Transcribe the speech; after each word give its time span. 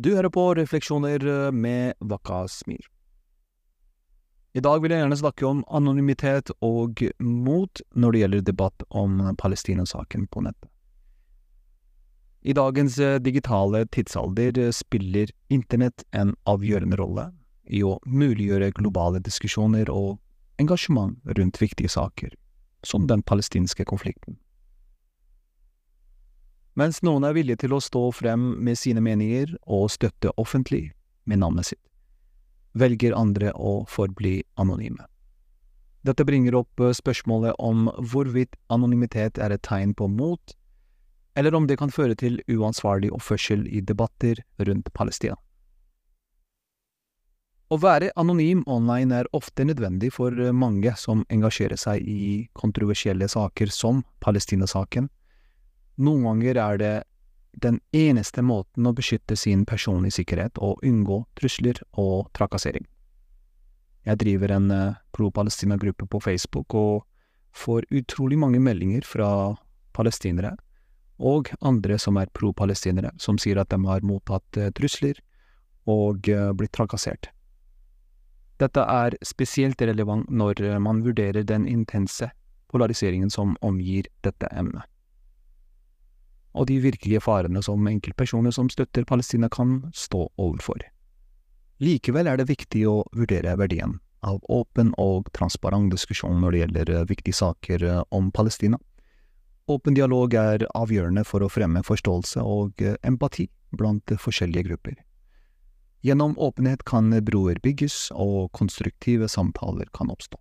Du 0.00 0.14
hører 0.14 0.30
på 0.32 0.54
Refleksjoner 0.56 1.50
med 1.52 1.92
Vakka 2.00 2.46
Smir. 2.48 2.86
I 4.56 4.62
dag 4.64 4.80
vil 4.80 4.94
jeg 4.94 5.02
gjerne 5.02 5.18
snakke 5.20 5.44
om 5.44 5.58
anonymitet 5.68 6.48
og 6.64 7.02
mot 7.20 7.82
når 7.92 8.14
det 8.14 8.22
gjelder 8.22 8.46
debatt 8.46 8.84
om 8.96 9.18
Palestina-saken 9.42 10.24
på 10.32 10.46
nettet. 10.46 10.70
I 12.40 12.56
dagens 12.56 12.96
digitale 13.20 13.84
tidsalder 13.92 14.70
spiller 14.72 15.34
internett 15.52 16.06
en 16.16 16.32
avgjørende 16.48 16.96
rolle 16.96 17.26
i 17.68 17.84
å 17.84 17.98
muliggjøre 18.08 18.72
globale 18.80 19.20
diskusjoner 19.20 19.92
og 19.92 20.16
engasjement 20.62 21.20
rundt 21.36 21.60
viktige 21.60 21.92
saker, 21.92 22.32
som 22.88 23.04
den 23.10 23.20
palestinske 23.20 23.84
konflikten. 23.84 24.40
Mens 26.80 27.02
noen 27.04 27.26
er 27.28 27.34
villige 27.36 27.60
til 27.66 27.74
å 27.76 27.82
stå 27.84 28.06
frem 28.16 28.54
med 28.64 28.78
sine 28.80 29.02
meninger 29.04 29.52
og 29.68 29.90
støtte 29.92 30.32
offentlig 30.40 30.94
med 31.28 31.42
navnet 31.42 31.68
sitt, 31.68 31.82
velger 32.72 33.12
andre 33.18 33.50
å 33.52 33.82
forbli 33.90 34.38
anonyme. 34.56 35.04
Dette 36.08 36.24
bringer 36.24 36.56
opp 36.56 36.80
spørsmålet 36.96 37.58
om 37.60 37.90
hvorvidt 37.98 38.56
anonymitet 38.72 39.36
er 39.36 39.52
et 39.52 39.64
tegn 39.66 39.92
på 39.92 40.08
mot, 40.08 40.56
eller 41.36 41.54
om 41.54 41.68
det 41.68 41.76
kan 41.82 41.92
føre 41.92 42.16
til 42.16 42.40
uansvarlig 42.48 43.12
oppførsel 43.12 43.68
i 43.68 43.84
debatter 43.84 44.40
rundt 44.64 44.88
Palestina. 44.96 45.36
Å 47.70 47.76
være 47.78 48.08
anonym 48.18 48.64
online 48.66 49.20
er 49.20 49.28
ofte 49.36 49.68
nødvendig 49.68 50.14
for 50.16 50.32
mange 50.56 50.96
som 50.98 51.26
engasjerer 51.28 51.78
seg 51.78 52.08
i 52.08 52.48
kontroversielle 52.56 53.28
saker 53.30 53.70
som 53.70 54.00
Palestina-saken. 54.24 55.12
Noen 56.00 56.24
ganger 56.24 56.58
er 56.60 56.80
det 56.80 56.94
den 57.60 57.80
eneste 57.92 58.42
måten 58.46 58.86
å 58.86 58.94
beskytte 58.96 59.36
sin 59.36 59.66
personlige 59.68 60.20
sikkerhet 60.20 60.58
og 60.62 60.80
unngå 60.86 61.24
trusler 61.36 61.80
og 61.98 62.30
trakassering. 62.36 62.86
Jeg 64.08 64.20
driver 64.22 64.54
en 64.54 64.70
pro-Palestina-gruppe 65.12 66.06
på 66.08 66.20
Facebook 66.24 66.74
og 66.78 67.02
får 67.52 67.84
utrolig 67.90 68.38
mange 68.38 68.62
meldinger 68.62 69.04
fra 69.04 69.56
palestinere 69.92 70.54
og 71.20 71.50
andre 71.60 71.98
som 72.00 72.16
er 72.16 72.30
pro-palestinere, 72.32 73.10
som 73.20 73.36
sier 73.36 73.60
at 73.60 73.68
de 73.68 73.80
har 73.84 74.06
mottatt 74.06 74.56
trusler 74.78 75.18
og 75.90 76.30
blitt 76.56 76.72
trakassert. 76.72 77.28
Dette 78.60 78.84
er 78.84 79.16
spesielt 79.24 79.80
relevant 79.82 80.30
når 80.30 80.62
man 80.80 81.02
vurderer 81.04 81.44
den 81.44 81.66
intense 81.68 82.30
polariseringen 82.72 83.30
som 83.32 83.56
omgir 83.60 84.08
dette 84.24 84.48
emnet, 84.52 84.84
og 86.52 86.66
de 86.66 86.78
virkelige 86.82 87.22
farene 87.22 87.62
som 87.62 87.86
enkeltpersoner 87.86 88.54
som 88.54 88.70
støtter 88.72 89.06
Palestina 89.06 89.48
kan 89.48 89.80
stå 89.94 90.26
overfor. 90.38 90.82
Likevel 91.80 92.28
er 92.28 92.40
det 92.40 92.50
viktig 92.50 92.84
å 92.90 93.02
vurdere 93.16 93.56
verdien 93.56 93.98
av 94.26 94.42
åpen 94.52 94.92
og 95.00 95.30
transparent 95.36 95.92
diskusjon 95.92 96.42
når 96.42 96.52
det 96.52 96.62
gjelder 96.62 97.04
viktige 97.08 97.38
saker 97.38 97.86
om 98.12 98.28
Palestina. 98.32 98.78
Åpen 99.70 99.94
dialog 99.94 100.34
er 100.34 100.66
avgjørende 100.74 101.24
for 101.24 101.44
å 101.44 101.48
fremme 101.48 101.82
forståelse 101.86 102.42
og 102.42 102.82
empati 103.06 103.48
blant 103.70 104.12
forskjellige 104.18 104.66
grupper. 104.68 104.98
Gjennom 106.02 106.34
åpenhet 106.40 106.82
kan 106.88 107.12
broer 107.24 107.60
bygges, 107.62 108.08
og 108.16 108.50
konstruktive 108.56 109.28
samtaler 109.28 109.88
kan 109.92 110.08
oppstå. 110.10 110.38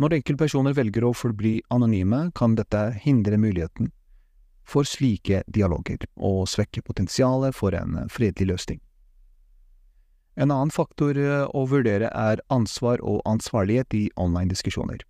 Når 0.00 0.18
enkeltpersoner 0.18 0.76
velger 0.76 1.06
å 1.08 1.14
forbli 1.16 1.60
anonyme, 1.72 2.30
kan 2.36 2.54
dette 2.56 2.90
hindre 3.00 3.40
muligheten 3.40 3.90
for 4.64 4.86
slike 4.88 5.42
dialoger, 5.46 6.06
og 6.16 6.46
svekke 6.48 6.82
potensialet 6.82 7.54
for 7.56 7.74
en 7.74 8.08
fredelig 8.10 8.48
løsning. 8.52 8.80
En 10.34 10.50
annen 10.50 10.72
faktor 10.72 11.18
å 11.52 11.64
vurdere 11.68 12.08
er 12.08 12.40
ansvar 12.48 13.02
og 13.04 13.20
ansvarlighet 13.28 13.94
i 13.94 14.06
online-diskusjoner. 14.16 15.02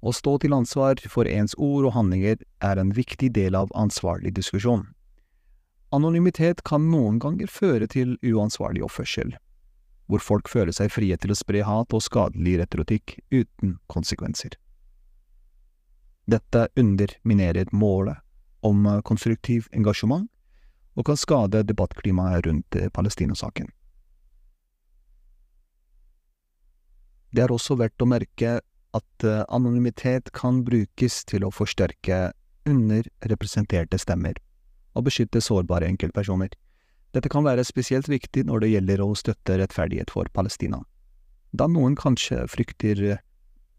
Å 0.00 0.12
stå 0.16 0.38
til 0.40 0.54
ansvar 0.56 0.96
for 1.12 1.28
ens 1.28 1.52
ord 1.58 1.90
og 1.90 1.92
handlinger 1.92 2.40
er 2.64 2.80
en 2.80 2.94
viktig 2.96 3.34
del 3.36 3.58
av 3.58 3.68
ansvarlig 3.76 4.32
diskusjon. 4.38 4.86
Anonymitet 5.92 6.62
kan 6.64 6.86
noen 6.88 7.18
ganger 7.20 7.50
føre 7.52 7.88
til 7.90 8.14
uansvarlig 8.24 8.84
oppførsel, 8.86 9.34
hvor 10.08 10.24
folk 10.24 10.48
føler 10.48 10.72
seg 10.72 10.92
frie 10.94 11.18
til 11.20 11.34
å 11.34 11.36
spre 11.36 11.66
hat 11.66 11.92
og 11.92 12.04
skadelig 12.06 12.62
retorikk 12.62 13.18
uten 13.34 13.76
konsekvenser. 13.92 14.56
Dette 16.30 16.68
underminerer 16.78 17.68
målet 17.74 18.22
om 18.66 18.86
konstruktiv 19.06 19.68
engasjement, 19.72 20.28
og 20.98 21.06
kan 21.06 21.16
skade 21.16 21.62
debattklimaet 21.64 22.46
rundt 22.46 22.76
Palestina-saken. 22.92 23.70
Det 27.30 27.44
er 27.44 27.52
også 27.54 27.76
verdt 27.78 28.02
å 28.02 28.08
merke 28.10 28.58
at 28.96 29.24
anonymitet 29.48 30.32
kan 30.34 30.64
brukes 30.66 31.22
til 31.30 31.46
å 31.46 31.52
forsterke 31.54 32.32
underrepresenterte 32.66 34.00
stemmer 34.02 34.34
og 34.98 35.06
beskytte 35.06 35.40
sårbare 35.40 35.86
enkeltpersoner. 35.86 36.50
Dette 37.14 37.30
kan 37.30 37.46
være 37.46 37.64
spesielt 37.66 38.10
viktig 38.10 38.44
når 38.46 38.64
det 38.64 38.72
gjelder 38.74 39.02
å 39.04 39.14
støtte 39.18 39.58
rettferdighet 39.62 40.10
for 40.10 40.30
Palestina, 40.34 40.82
da 41.50 41.66
noen 41.66 41.96
kanskje 41.98 42.44
frykter 42.50 43.20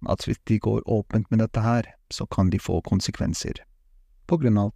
at 0.10 0.26
hvis 0.26 0.40
de 0.50 0.58
går 0.60 0.82
åpent 0.90 1.30
med 1.32 1.40
dette 1.44 1.62
her, 1.64 1.88
så 2.12 2.26
kan 2.28 2.50
de 2.52 2.60
få 2.60 2.82
konsekvenser, 2.88 3.62
på 4.32 4.40
grunn 4.40 4.58
av 4.58 4.72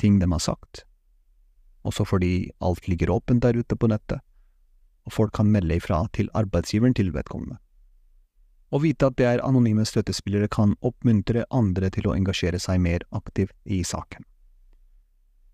ting 0.00 0.18
de 0.18 0.30
har 0.32 0.40
sagt, 0.40 0.86
også 1.84 2.06
fordi 2.08 2.50
alt 2.64 2.88
ligger 2.88 3.12
åpent 3.12 3.44
der 3.44 3.58
ute 3.60 3.76
på 3.76 3.90
nettet, 3.92 4.24
og 5.06 5.12
folk 5.12 5.34
kan 5.36 5.52
melde 5.52 5.76
ifra 5.76 6.06
til 6.16 6.30
arbeidsgiveren 6.34 6.96
til 6.96 7.12
vedkommende. 7.14 7.60
Å 8.74 8.80
vite 8.82 9.06
at 9.06 9.18
det 9.20 9.26
er 9.28 9.44
anonyme 9.46 9.84
støttespillere 9.86 10.48
kan 10.50 10.74
oppmuntre 10.84 11.44
andre 11.54 11.90
til 11.94 12.08
å 12.08 12.16
engasjere 12.16 12.58
seg 12.58 12.80
mer 12.82 13.04
aktivt 13.14 13.54
i 13.64 13.82
saken. 13.86 14.24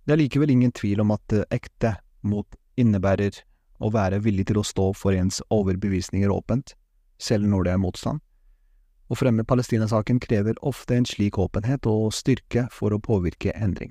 Det 0.07 0.15
er 0.15 0.23
likevel 0.23 0.55
ingen 0.55 0.73
tvil 0.73 1.03
om 1.05 1.13
at 1.15 1.35
ekte 1.53 1.97
mot 2.23 2.49
innebærer 2.81 3.43
å 3.83 3.91
være 3.93 4.23
villig 4.25 4.49
til 4.49 4.63
å 4.63 4.67
stå 4.67 4.93
for 4.97 5.15
ens 5.19 5.43
overbevisninger 5.53 6.33
åpent, 6.33 6.73
selv 7.21 7.51
når 7.51 7.67
det 7.67 7.75
er 7.75 7.83
motstand. 7.83 8.23
Å 9.13 9.17
fremme 9.19 9.45
Palestina-saken 9.45 10.23
krever 10.25 10.57
ofte 10.65 10.97
en 10.97 11.05
slik 11.05 11.37
åpenhet 11.37 11.85
og 11.91 12.15
styrke 12.17 12.65
for 12.73 12.95
å 12.97 13.01
påvirke 13.03 13.53
endring. 13.53 13.91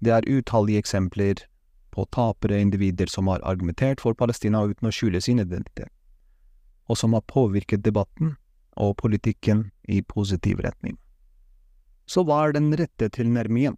Det 0.00 0.14
er 0.16 0.28
utallige 0.28 0.80
eksempler 0.80 1.42
på 1.92 2.06
tapere 2.16 2.62
individer 2.64 3.10
som 3.12 3.28
har 3.28 3.44
argumentert 3.44 4.00
for 4.00 4.16
Palestina 4.16 4.62
uten 4.64 4.88
å 4.88 4.94
skjule 4.94 5.20
sin 5.20 5.42
identitet, 5.42 5.90
og 6.88 6.96
som 6.96 7.12
har 7.12 7.26
påvirket 7.28 7.84
debatten 7.84 8.38
og 8.80 8.96
politikken 9.02 9.66
i 9.84 10.00
positiv 10.00 10.62
retning. 10.64 10.96
Så 12.08 12.24
hva 12.24 12.46
er 12.46 12.56
den 12.56 12.72
rette 12.80 13.10
tilnærmingen? 13.12 13.76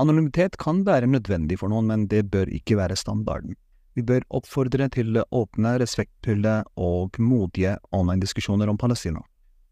Anonymitet 0.00 0.56
kan 0.56 0.80
være 0.88 1.10
nødvendig 1.12 1.60
for 1.60 1.68
noen, 1.68 1.90
men 1.90 2.08
det 2.08 2.24
bør 2.32 2.48
ikke 2.48 2.80
være 2.80 2.96
standarden. 2.96 3.52
Vi 3.94 4.02
bør 4.02 4.24
oppfordre 4.32 4.88
til 4.88 5.18
åpne, 5.20 5.74
respektfulle 5.82 6.62
og 6.80 7.18
modige 7.20 7.76
online-diskusjoner 7.92 8.70
om 8.72 8.78
Palestina. 8.80 9.20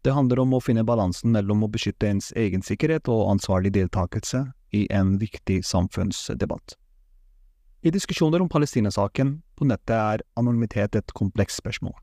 Det 0.05 0.13
handler 0.13 0.41
om 0.41 0.53
å 0.53 0.61
finne 0.61 0.85
balansen 0.85 1.33
mellom 1.33 1.63
å 1.65 1.69
beskytte 1.69 2.09
ens 2.09 2.31
egen 2.37 2.61
sikkerhet 2.65 3.09
og 3.09 3.31
ansvarlig 3.35 3.73
deltakelse 3.77 4.47
i 4.77 4.87
en 4.93 5.17
viktig 5.21 5.61
samfunnsdebatt. 5.65 6.77
I 7.81 7.89
diskusjoner 7.93 8.41
om 8.41 8.49
Palestina-saken 8.49 9.39
på 9.57 9.65
nettet 9.65 9.97
er 9.97 10.23
anonymitet 10.37 10.95
et 10.95 11.13
komplekst 11.17 11.61
spørsmål. 11.61 11.93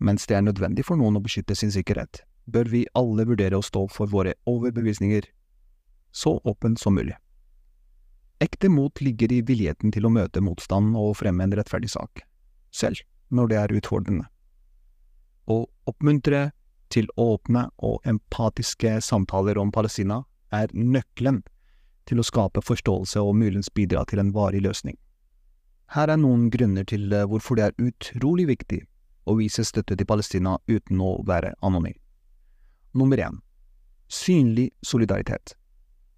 Mens 0.00 0.24
det 0.26 0.38
er 0.38 0.44
nødvendig 0.46 0.86
for 0.88 0.96
noen 0.96 1.18
å 1.18 1.24
beskytte 1.24 1.56
sin 1.58 1.72
sikkerhet, 1.74 2.22
bør 2.48 2.70
vi 2.72 2.86
alle 2.96 3.26
vurdere 3.28 3.58
å 3.58 3.64
stå 3.64 3.84
for 3.92 4.08
våre 4.08 4.36
overbevisninger 4.48 5.28
så 6.16 6.38
åpent 6.48 6.80
som 6.80 6.96
mulig. 6.96 7.16
Ekte 8.40 8.68
mot 8.68 9.00
ligger 9.00 9.32
i 9.32 9.40
villigheten 9.42 9.92
til 9.94 10.06
å 10.06 10.12
møte 10.14 10.42
motstand 10.44 10.94
og 10.96 11.16
fremme 11.18 11.42
en 11.42 11.54
rettferdig 11.58 11.90
sak, 11.90 12.22
selv 12.70 13.02
når 13.34 13.50
det 13.50 13.58
er 13.58 13.74
utfordrende. 13.80 14.28
Å 15.50 15.64
oppmuntre 15.90 16.50
til 16.92 17.08
åpne 17.18 17.66
og 17.84 18.06
empatiske 18.08 18.98
samtaler 19.04 19.58
om 19.58 19.72
Palestina 19.74 20.22
er 20.54 20.70
nøkkelen 20.72 21.42
til 22.08 22.22
å 22.22 22.24
skape 22.24 22.62
forståelse 22.64 23.20
og 23.20 23.36
muligens 23.36 23.72
bidra 23.74 24.04
til 24.08 24.22
en 24.22 24.32
varig 24.32 24.62
løsning. 24.64 24.96
Her 25.92 26.12
er 26.12 26.20
noen 26.20 26.48
grunner 26.52 26.86
til 26.88 27.10
hvorfor 27.10 27.58
det 27.58 27.66
er 27.66 27.90
utrolig 27.90 28.46
viktig 28.48 28.82
å 29.28 29.36
vise 29.40 29.64
støtte 29.64 29.96
til 29.96 30.08
Palestina 30.08 30.56
uten 30.68 31.00
å 31.00 31.18
være 31.26 31.54
anonym. 31.64 31.96
Nummer 32.94 33.20
én 33.20 33.42
synlig 34.08 34.70
solidaritet. 34.82 35.52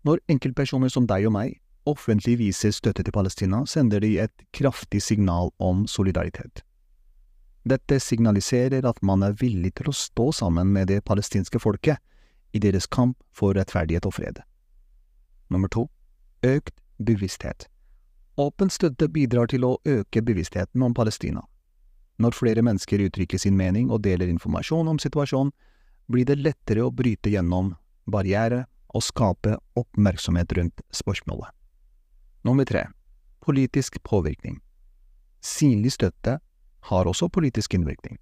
Når 0.07 0.23
enkeltpersoner 0.31 0.89
som 0.89 1.07
deg 1.11 1.27
og 1.27 1.35
meg 1.35 1.59
offentlig 1.89 2.39
viser 2.41 2.73
støtte 2.75 3.05
til 3.05 3.15
Palestina, 3.15 3.65
sender 3.67 4.01
de 4.01 4.17
et 4.21 4.45
kraftig 4.53 5.03
signal 5.03 5.51
om 5.59 5.87
solidaritet. 5.87 6.63
Dette 7.69 8.01
signaliserer 8.01 8.87
at 8.89 9.03
man 9.03 9.23
er 9.23 9.37
villig 9.37 9.75
til 9.77 9.91
å 9.91 9.97
stå 9.97 10.31
sammen 10.33 10.73
med 10.73 10.89
det 10.89 11.03
palestinske 11.05 11.61
folket 11.61 12.01
i 12.57 12.59
deres 12.59 12.87
kamp 12.87 13.19
for 13.37 13.55
rettferdighet 13.55 14.07
og 14.09 14.17
fred. 14.17 14.41
Nummer 15.51 15.69
to 15.69 15.89
økt 16.47 16.75
bevissthet. 16.99 17.69
Åpen 18.41 18.71
støtte 18.73 19.11
bidrar 19.13 19.51
til 19.53 19.67
å 19.67 19.77
øke 19.85 20.23
bevisstheten 20.25 20.83
om 20.83 20.95
Palestina. 20.97 21.43
Når 22.21 22.37
flere 22.37 22.65
mennesker 22.65 23.03
uttrykker 23.05 23.41
sin 23.41 23.57
mening 23.57 23.91
og 23.91 24.03
deler 24.05 24.29
informasjon 24.29 24.89
om 24.89 24.99
situasjonen, 25.01 25.53
blir 26.11 26.27
det 26.27 26.41
lettere 26.41 26.85
å 26.85 26.93
bryte 26.93 27.31
gjennom 27.33 27.75
barriere 28.11 28.65
og 28.95 29.05
skape 29.05 29.57
oppmerksomhet 29.79 30.53
rundt 30.57 30.83
spørsmålet. 30.97 31.53
Nummer 32.43 32.65
tre 32.65 32.87
politisk 33.41 34.03
påvirkning. 34.03 34.61
Synlig 35.41 35.93
støtte 35.93 36.39
har 36.81 37.09
også 37.09 37.29
politisk 37.29 37.75
innvirkning. 37.75 38.19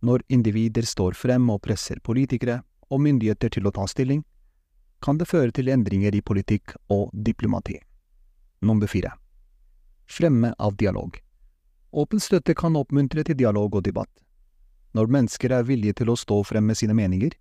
Når 0.00 0.24
individer 0.28 0.84
står 0.84 1.16
frem 1.16 1.50
og 1.50 1.62
presser 1.64 2.00
politikere 2.04 2.62
og 2.90 3.00
myndigheter 3.00 3.52
til 3.52 3.68
å 3.68 3.72
ta 3.72 3.86
stilling, 3.88 4.24
kan 5.00 5.18
det 5.18 5.28
føre 5.28 5.52
til 5.52 5.68
endringer 5.72 6.14
i 6.16 6.20
politikk 6.20 6.74
og 6.92 7.10
diplomati. 7.12 7.78
Nummer 8.60 8.86
fire 8.86 9.14
Fremme 10.06 10.52
av 10.58 10.76
dialog. 10.76 11.16
Åpen 11.92 12.20
støtte 12.20 12.54
kan 12.54 12.76
oppmuntre 12.76 13.24
til 13.24 13.36
dialog 13.36 13.74
og 13.74 13.84
debatt. 13.88 14.12
Når 14.92 15.10
mennesker 15.12 15.52
er 15.52 15.66
villige 15.66 16.00
til 16.00 16.12
å 16.12 16.16
stå 16.16 16.42
frem 16.44 16.68
med 16.68 16.76
sine 16.76 16.94
meninger, 16.94 17.32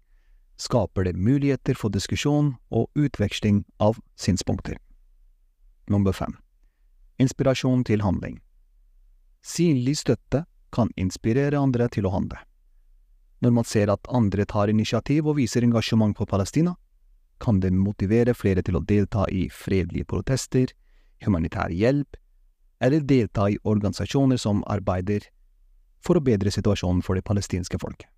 skaper 0.57 1.05
det 1.07 1.15
muligheter 1.19 1.75
for 1.75 1.91
diskusjon 1.91 2.55
og 2.71 2.87
utveksling 2.95 3.63
av 3.79 3.99
synspunkter. 4.15 4.79
Nummer 5.87 6.13
fem 6.13 6.33
Inspirasjon 7.21 7.83
til 7.87 8.01
handling. 8.01 8.39
Synlig 9.45 9.99
støtte 10.01 10.45
kan 10.73 10.89
inspirere 10.97 11.59
andre 11.61 11.87
til 11.93 12.07
å 12.07 12.11
handle. 12.15 12.39
Når 13.45 13.53
man 13.53 13.67
ser 13.67 13.91
at 13.93 14.09
andre 14.09 14.45
tar 14.49 14.71
initiativ 14.73 15.27
og 15.29 15.37
viser 15.37 15.63
engasjement 15.63 16.17
for 16.17 16.25
Palestina, 16.25 16.73
kan 17.39 17.59
det 17.59 17.71
motivere 17.73 18.33
flere 18.33 18.63
til 18.65 18.79
å 18.79 18.83
delta 18.83 19.27
i 19.31 19.45
fredelige 19.51 20.07
protester, 20.09 20.71
humanitær 21.23 21.69
hjelp, 21.69 22.17
eller 22.81 23.05
delta 23.05 23.49
i 23.51 23.59
organisasjoner 23.63 24.39
som 24.41 24.63
arbeider 24.67 25.29
for 26.03 26.17
å 26.17 26.23
bedre 26.23 26.51
situasjonen 26.51 27.03
for 27.05 27.15
det 27.15 27.25
palestinske 27.27 27.79
folket. 27.81 28.09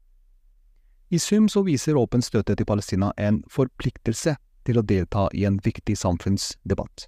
I 1.09 1.19
sum 1.23 1.47
så 1.47 1.63
viser 1.63 1.95
åpen 1.95 2.21
støtte 2.21 2.55
til 2.57 2.67
Palestina 2.67 3.13
en 3.17 3.39
forpliktelse 3.51 4.35
til 4.67 4.79
å 4.79 4.83
delta 4.83 5.27
i 5.33 5.45
en 5.47 5.59
viktig 5.63 5.95
samfunnsdebatt, 5.95 7.07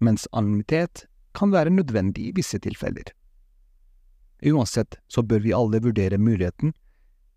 mens 0.00 0.26
anonymitet 0.32 1.06
kan 1.36 1.52
være 1.52 1.70
nødvendig 1.70 2.28
i 2.28 2.34
visse 2.36 2.58
tilfeller. 2.58 3.12
Uansett 4.50 4.98
så 5.08 5.22
bør 5.22 5.44
vi 5.44 5.52
alle 5.56 5.82
vurdere 5.84 6.18
muligheten 6.18 6.72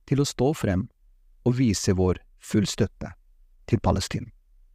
til 0.07 0.23
å 0.23 0.27
stå 0.27 0.53
frem 0.55 0.87
og 1.43 1.57
vise 1.59 1.95
vår 1.95 2.21
full 2.43 2.67
støtte 2.67 3.11
til 3.67 3.83
Palestina. 3.83 4.31